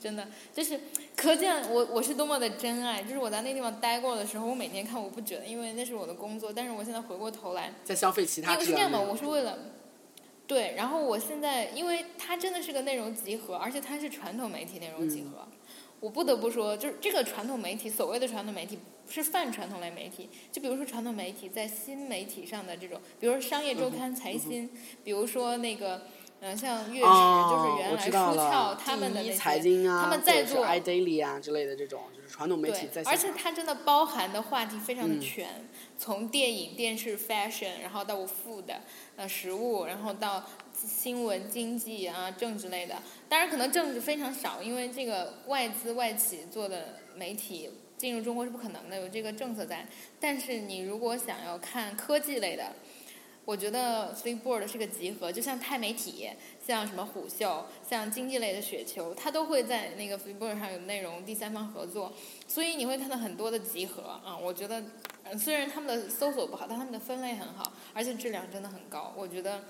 [0.00, 0.78] 真的就是
[1.16, 3.02] 可见我我是多么的真爱。
[3.02, 6.52] 就是我在那地方待过的时候，我每天看我不觉得，因为那是我的工作。
[6.52, 8.52] 但是我现在回过头来，在消费其他。
[8.52, 9.58] 因为是这样的，我是为了。
[10.48, 15.46] 对，然后我现在，因为它真的是个内容集合，而且它是传统媒体内容集合，
[16.00, 18.78] 我不得不说，就是这个传统媒体，所谓的传统媒体
[19.10, 24.70] 是泛传统类媒体，就比如说传统媒体在新媒体上的这种，比如说商业周刊、财新，
[25.04, 26.06] 比如说那个，
[26.40, 27.06] 嗯，像月食，
[27.50, 33.02] 就是原来书翘他们的那些，他们在做 iDaily 啊之类的这种，就是传统媒体在。
[33.02, 35.68] 而且它真的包含的话题非常的全，
[35.98, 38.64] 从电影、电视、fashion，然后到 food。
[39.16, 42.94] 呃，食物，然后到新闻、经济啊、政治类的，
[43.28, 49.84] 当然可能政治非常少，因为这个外资外企做的媒体进入中国是不可能的，有这个政策在。
[50.20, 52.72] 但是你如果想要看科技类的，
[53.48, 56.28] 我觉得 Flipboard 是个集合，就像钛媒体，
[56.62, 62.12] 像什么虎嗅，像经济类的雪球，它都会在那个 Flipboard 上有内容，第三方合作，
[62.46, 64.84] 所以你会看到很多的集合啊，我觉得。
[65.38, 69.14] 虽然他们的搜索不好，但他们的分类很好，而且质量真的很高。
[69.16, 69.64] 我觉得，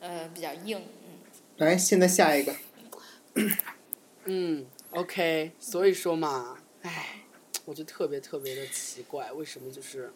[0.00, 0.78] 呃，比较硬。
[1.04, 1.18] 嗯。
[1.58, 2.52] 来，现在下一个。
[4.24, 5.52] 嗯，OK。
[5.60, 7.22] 所以说嘛，唉，
[7.64, 10.12] 我就特别特别的奇怪，为什么就是。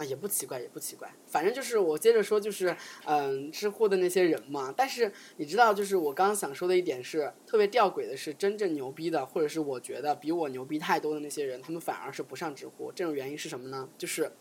[0.00, 2.74] 啊，也不奇怪，也不奇怪，反正就是我接着说，就是
[3.04, 4.72] 嗯，知乎的那些人嘛。
[4.74, 12.90] 但是你知道，就是我刚刚想说的一点是，特别吊诡的是，真正牛逼的，或者是我觉得比我牛逼太多的那些人，他们反而是不上知乎。
[12.92, 13.86] 这种原因是什么呢？
[13.98, 14.32] 就是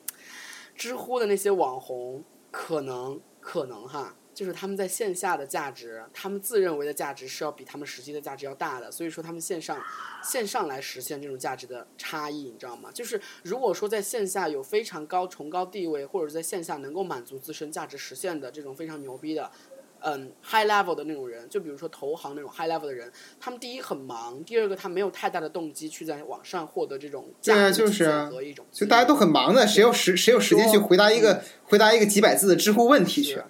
[0.76, 4.16] 知乎的那些网红，可能，可能哈。
[4.40, 9.78] 就是他们在线下的价值，他们自认为的价值是要比他们实际的价值要大的，所以说他们线上
[10.24, 12.90] 线上来实现这种价值的差异，你知道吗？
[12.94, 19.52] 就是如果说在线下有非常高崇高地位，或者在线下能够满足自身价值实现的这种非常牛逼的，
[20.00, 23.12] 嗯，high level 的那种人，就比如说投行那种 high level 的人，
[23.42, 27.86] 他们第一很忙，第二个他没有太大的动机去在网上获得这种价值
[28.30, 33.42] 和一种，就大家都很忙的，谁有时谁有时间去回答一个回答一个几百字的知乎问题去？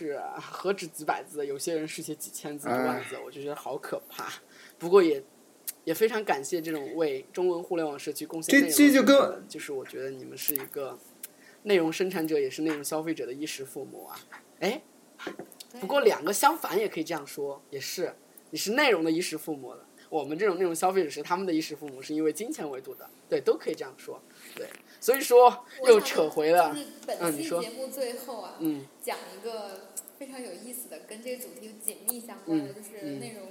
[0.00, 1.46] 是，何止几百字？
[1.46, 4.32] 有些人是写几千字、几万字，我就觉得好可怕。
[4.78, 5.22] 不过也
[5.84, 8.70] 也非常感谢这种为中文互联网社区贡献内容。
[8.70, 10.98] 这这就跟就是我觉得你们是一个
[11.64, 14.18] 内容生产者，也是内容消费者的衣食父母啊。
[14.60, 14.80] 哎，
[15.78, 18.14] 不过两个相反也可以这样说，也是
[18.48, 23.06] 你是内容的衣食父母的，我们这种内容消费者是他们的衣食父母，是因为金钱为度的。
[23.28, 24.18] 对，都可以这样说。
[24.54, 24.68] 对。
[25.00, 26.76] 所以说又扯回了，
[27.20, 27.62] 嗯，你说。
[27.62, 28.58] 节目最后啊，
[29.02, 29.88] 讲一个
[30.18, 33.48] 非常有意思的，跟这个主题紧密相关的，就是内容，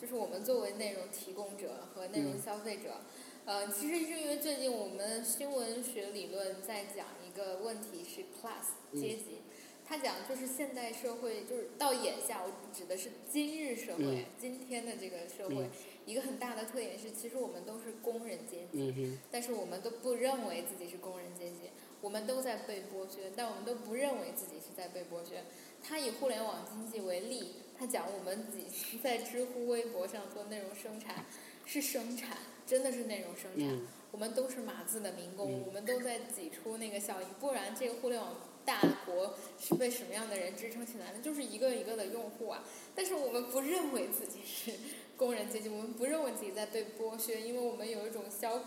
[0.00, 3.00] 就是我们作为内容提供者和内容消费者，
[3.46, 9.42] 呃，其实是因为最近我们新闻学理论在讲一个问题是 class 阶级，
[9.84, 15.68] 他讲就是现代社会就是到眼下，我指的是今日社会，今天的这个社会。
[16.04, 21.70] 一个很大的特点是，其实我们都是工人阶级，但是我们都不认为自己是工人阶级，
[22.00, 25.44] 我们都在被剥削，但我们都不认为自己是在被剥削。
[25.80, 31.24] 他以互联网经济为例，他讲我们自己在知乎、微博上做内容生产，
[31.64, 33.80] 是生产，真的是内容生产。
[34.10, 38.34] 我们都是码字的民工，我们都在挤出那个效益，不然这个互联网
[38.64, 41.18] 大国是被什么样的人支撑起来的？
[41.20, 42.64] 就是一个一个的用户啊。
[42.94, 44.72] 但是我们不认为自己是。
[45.14, 48.58] 工人阶级，我们不认为自己在被剥削，因为我们有一种消，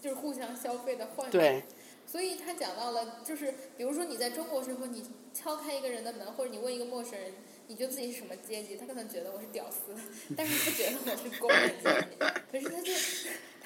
[0.00, 1.64] 就是互相消费的幻觉。
[2.06, 7.32] 所以他讲到了，就是比如说你在中国时候，你敲开一个人的门，或者你问一个陌生人，
[7.66, 8.76] 你觉得自己是什么阶级？
[8.76, 9.92] 他可能觉得我是屌丝，
[10.36, 12.16] 但是不觉得我是工人阶级。
[12.52, 12.92] 可是他就，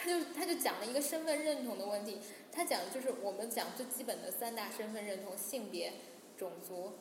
[0.03, 2.19] 他就他就讲了一个身份认同的问题。
[2.51, 5.93] 他讲就是我们讲最基本的三大身份认同：性别、
[6.37, 6.95] 种族、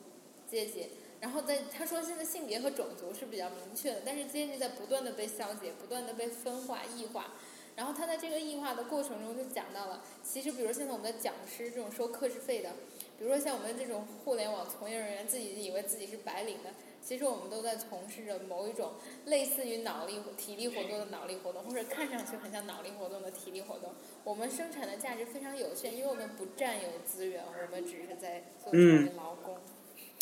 [0.48, 0.90] 阶级。
[1.20, 7.34] 然后在他说现在性别和种族是比较明确的，但是阶级在不断的被消解，不断的被分化、异化。
[7.74, 12.70] 然后他在这个异化的过程中就讲到了，其实比如现在我们的讲师这种收课时费的，
[13.18, 16.70] 比如说像我们这种互联网从业人员，自己以为自己是白领的。
[17.02, 18.92] 其实我们都在从事着某一种
[19.26, 23.92] 类似于脑力、体力活动的脑力活动，或者看上去很像脑力活动的体力活动。
[24.24, 28.72] 我们生产的价值非常有限，因为我们不占有资源，我们只是在做
[29.16, 29.58] 劳工。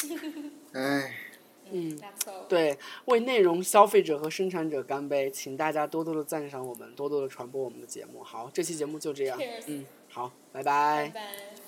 [0.73, 1.15] 唉。
[1.73, 1.97] 嗯，
[2.49, 8.25] 对，为内容消费者和生产者干杯，请大家多多的赞赏我们，多多的传播我们的节目。
[8.25, 9.39] 好，这期节目就这样。
[9.69, 11.13] 嗯，好，拜拜。
[11.15, 11.60] 拜拜。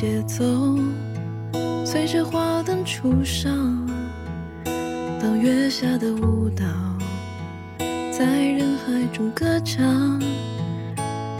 [0.00, 0.44] 节奏。
[1.84, 3.84] 随着花灯初上，
[5.20, 6.64] 当月下的舞蹈
[8.16, 10.22] 在人海中歌唱，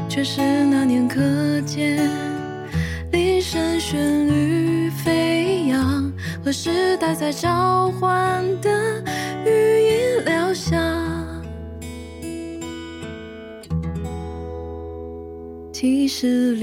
[0.09, 1.21] 却是那年课
[1.61, 2.11] 间
[3.13, 6.13] 铃声旋律飞扬，
[6.45, 9.01] 和时代在召唤的
[9.47, 10.77] 语音疗响。
[15.73, 16.57] 其实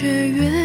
[0.00, 0.57] 却越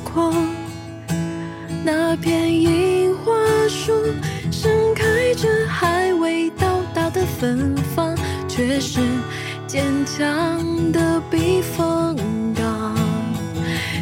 [0.00, 0.32] 光，
[1.84, 3.32] 那片樱花
[3.68, 3.92] 树
[4.50, 8.16] 盛开着，还未到达的芬芳，
[8.48, 9.00] 却是
[9.66, 12.16] 坚强的避风
[12.54, 12.94] 港。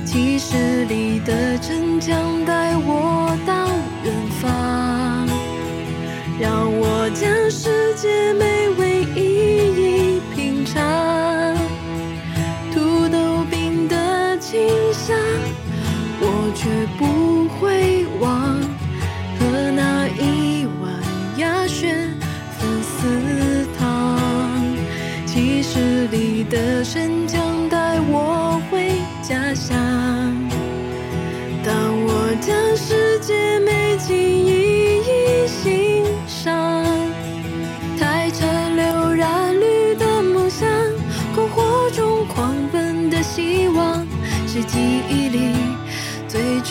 [0.04, 3.68] 几十里的城墙带我到
[4.04, 5.26] 远方，
[6.40, 8.62] 让我将世界美。
[16.62, 18.60] 却不会忘。
[19.36, 20.92] 喝那一碗
[21.36, 21.92] 鸭血
[22.56, 24.62] 粉丝汤，
[25.26, 27.21] 几十里的深。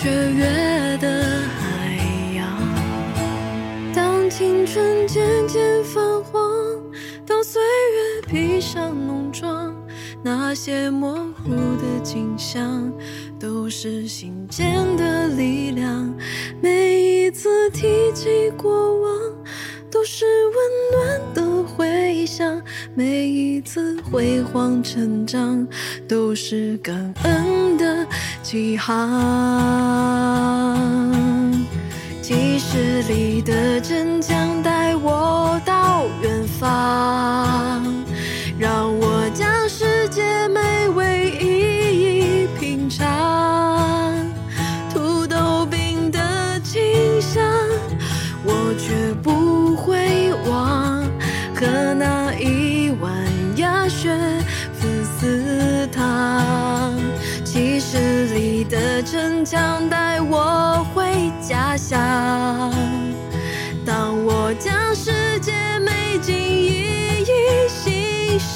[0.01, 1.07] 雀跃的
[1.59, 1.95] 海
[2.35, 6.41] 洋，当青春渐渐泛黄，
[7.23, 9.71] 当岁月披上浓妆，
[10.23, 12.91] 那些模糊的景象
[13.39, 16.11] 都是心间的力量，
[16.59, 19.30] 每一次提起过往。
[20.01, 20.55] 都是温
[20.91, 22.59] 暖的回响。
[22.95, 25.67] 每一次辉煌成长，
[26.07, 28.03] 都是感恩的
[28.41, 28.97] 起航。
[32.19, 34.19] 几十里的真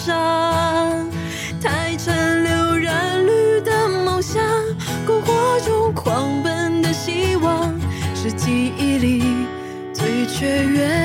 [0.06, 1.10] 上，
[1.60, 4.44] 太陈流染绿的梦想，
[5.08, 7.74] 篝火中狂奔的希望，
[8.14, 9.48] 是记忆里
[9.92, 11.05] 最雀跃。